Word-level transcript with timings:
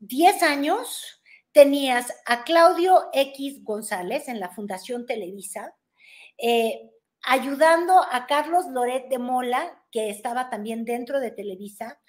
10 0.00 0.42
años 0.42 1.22
tenías 1.52 2.14
a 2.26 2.44
Claudio 2.44 3.08
X 3.12 3.64
González 3.64 4.28
en 4.28 4.38
la 4.38 4.50
Fundación 4.50 5.06
Televisa, 5.06 5.74
eh, 6.38 6.90
ayudando 7.22 7.94
a 8.10 8.26
Carlos 8.26 8.66
Loret 8.66 9.08
de 9.08 9.18
Mola, 9.18 9.82
que 9.90 10.10
estaba 10.10 10.50
también 10.50 10.84
dentro 10.84 11.20
de 11.20 11.32
Televisa, 11.32 12.00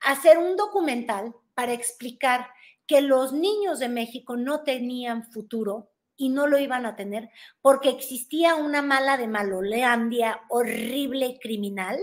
a 0.00 0.12
hacer 0.12 0.38
un 0.38 0.56
documental 0.56 1.34
para 1.54 1.72
explicar 1.72 2.46
que 2.86 3.00
los 3.00 3.32
niños 3.32 3.78
de 3.78 3.88
México 3.88 4.36
no 4.36 4.62
tenían 4.62 5.24
futuro 5.24 5.90
y 6.16 6.28
no 6.28 6.46
lo 6.46 6.58
iban 6.58 6.86
a 6.86 6.94
tener 6.94 7.30
porque 7.60 7.88
existía 7.88 8.54
una 8.54 8.82
mala 8.82 9.16
de 9.16 9.26
Maloleandia 9.26 10.42
horrible 10.48 11.38
criminal 11.40 11.98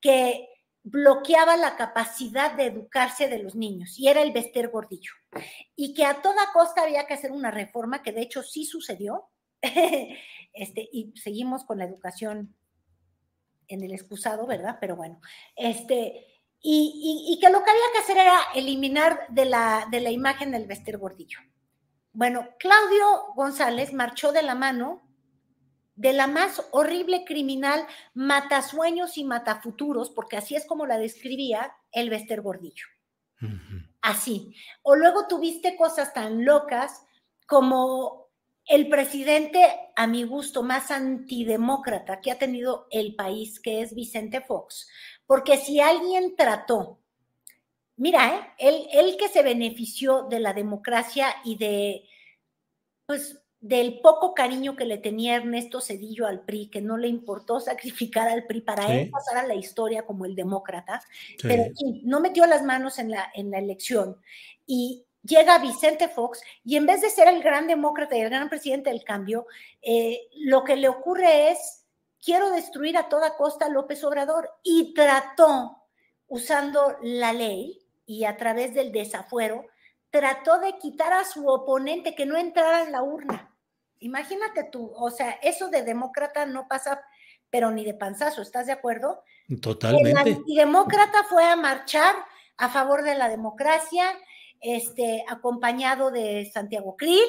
que 0.00 0.48
bloqueaba 0.84 1.56
la 1.56 1.76
capacidad 1.76 2.52
de 2.52 2.66
educarse 2.66 3.28
de 3.28 3.38
los 3.38 3.54
niños 3.54 3.98
y 3.98 4.08
era 4.08 4.20
el 4.22 4.32
Bester 4.32 4.68
Gordillo. 4.68 5.12
Y 5.74 5.94
que 5.94 6.04
a 6.04 6.20
toda 6.20 6.52
costa 6.52 6.82
había 6.82 7.06
que 7.06 7.14
hacer 7.14 7.32
una 7.32 7.50
reforma 7.50 8.02
que 8.02 8.12
de 8.12 8.22
hecho 8.22 8.42
sí 8.42 8.64
sucedió. 8.64 9.30
este, 10.52 10.88
y 10.92 11.12
seguimos 11.16 11.64
con 11.64 11.78
la 11.78 11.86
educación 11.86 12.54
en 13.66 13.82
el 13.82 13.92
excusado, 13.94 14.46
¿verdad? 14.46 14.76
Pero 14.78 14.94
bueno, 14.94 15.20
este, 15.56 16.26
y, 16.60 17.26
y- 17.30 17.40
que 17.40 17.48
lo 17.48 17.64
que 17.64 17.70
había 17.70 17.92
que 17.94 17.98
hacer 18.00 18.18
era 18.18 18.38
eliminar 18.54 19.26
de 19.30 19.46
la, 19.46 19.88
de 19.90 20.00
la 20.00 20.10
imagen 20.10 20.50
del 20.50 20.66
Bester 20.66 20.98
Gordillo. 20.98 21.38
Bueno, 22.12 22.48
Claudio 22.58 23.32
González 23.34 23.92
marchó 23.94 24.32
de 24.32 24.42
la 24.42 24.54
mano 24.54 25.02
de 25.96 26.12
la 26.12 26.26
más 26.26 26.62
horrible 26.72 27.24
criminal 27.24 27.86
matasueños 28.14 29.16
y 29.16 29.24
matafuturos, 29.24 30.10
porque 30.10 30.36
así 30.36 30.56
es 30.56 30.66
como 30.66 30.86
la 30.86 30.98
describía 30.98 31.74
el 31.92 32.10
Bester 32.10 32.42
Gordillo. 32.42 32.86
Así. 34.00 34.54
O 34.82 34.96
luego 34.96 35.26
tuviste 35.28 35.76
cosas 35.76 36.12
tan 36.12 36.44
locas 36.44 37.02
como 37.46 38.24
el 38.66 38.88
presidente, 38.88 39.62
a 39.94 40.06
mi 40.06 40.24
gusto, 40.24 40.62
más 40.62 40.90
antidemócrata 40.90 42.20
que 42.20 42.30
ha 42.30 42.38
tenido 42.38 42.86
el 42.90 43.14
país, 43.14 43.60
que 43.60 43.82
es 43.82 43.94
Vicente 43.94 44.40
Fox. 44.40 44.88
Porque 45.26 45.58
si 45.58 45.80
alguien 45.80 46.34
trató, 46.36 47.00
mira, 47.96 48.34
¿eh? 48.34 48.54
él, 48.58 48.86
él 48.92 49.16
que 49.18 49.28
se 49.28 49.42
benefició 49.42 50.22
de 50.22 50.40
la 50.40 50.54
democracia 50.54 51.34
y 51.44 51.56
de, 51.58 52.08
pues, 53.06 53.43
del 53.66 54.00
poco 54.00 54.34
cariño 54.34 54.76
que 54.76 54.84
le 54.84 54.98
tenía 54.98 55.36
Ernesto 55.36 55.80
Cedillo 55.80 56.26
al 56.26 56.42
PRI, 56.42 56.66
que 56.68 56.82
no 56.82 56.98
le 56.98 57.08
importó 57.08 57.60
sacrificar 57.60 58.28
al 58.28 58.44
PRI 58.44 58.60
para 58.60 58.86
Sí. 58.86 58.92
él 58.92 59.10
pasar 59.10 59.38
a 59.38 59.46
la 59.46 59.54
historia 59.54 60.04
como 60.04 60.26
el 60.26 60.34
demócrata, 60.36 61.00
Sí. 61.38 61.48
pero 61.48 61.64
no 62.02 62.20
metió 62.20 62.44
las 62.44 62.62
manos 62.62 62.98
en 62.98 63.10
la, 63.10 63.30
en 63.34 63.50
la 63.50 63.58
elección. 63.58 64.18
Y 64.66 65.06
llega 65.22 65.56
Vicente 65.60 66.08
Fox 66.08 66.42
y 66.62 66.76
en 66.76 66.84
vez 66.84 67.00
de 67.00 67.08
ser 67.08 67.26
el 67.26 67.42
gran 67.42 67.66
demócrata 67.66 68.14
y 68.14 68.20
el 68.20 68.28
gran 68.28 68.50
presidente 68.50 68.90
del 68.90 69.02
cambio, 69.02 69.46
eh, 69.80 70.28
lo 70.40 70.62
que 70.62 70.76
le 70.76 70.88
ocurre 70.88 71.50
es, 71.52 71.86
quiero 72.22 72.50
destruir 72.50 72.98
a 72.98 73.08
toda 73.08 73.34
costa 73.34 73.64
a 73.64 73.70
López 73.70 74.04
Obrador. 74.04 74.50
Y 74.62 74.92
trató, 74.92 75.78
usando 76.28 76.98
la 77.00 77.32
ley 77.32 77.80
y 78.04 78.24
a 78.24 78.36
través 78.36 78.74
del 78.74 78.92
desafuero, 78.92 79.64
trató 80.10 80.58
de 80.58 80.76
quitar 80.76 81.14
a 81.14 81.24
su 81.24 81.48
oponente 81.48 82.14
que 82.14 82.26
no 82.26 82.36
entrara 82.36 82.82
en 82.82 82.92
la 82.92 83.02
urna. 83.02 83.50
Imagínate 84.00 84.64
tú, 84.64 84.92
o 84.94 85.10
sea, 85.10 85.38
eso 85.42 85.68
de 85.68 85.82
demócrata 85.82 86.46
no 86.46 86.66
pasa, 86.68 87.00
pero 87.50 87.70
ni 87.70 87.84
de 87.84 87.94
panzazo, 87.94 88.42
¿estás 88.42 88.66
de 88.66 88.72
acuerdo? 88.72 89.22
El 89.48 89.60
Totalmente. 89.60 90.32
antidemócrata 90.32 91.24
fue 91.24 91.44
a 91.44 91.56
marchar 91.56 92.14
a 92.56 92.68
favor 92.68 93.02
de 93.02 93.14
la 93.14 93.28
democracia, 93.28 94.06
este, 94.60 95.24
acompañado 95.28 96.10
de 96.10 96.50
Santiago 96.52 96.96
Krill. 96.96 97.28